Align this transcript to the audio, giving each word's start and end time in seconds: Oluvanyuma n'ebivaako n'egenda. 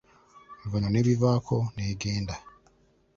Oluvanyuma 0.59 0.91
n'ebivaako 0.91 1.57
n'egenda. 1.75 2.35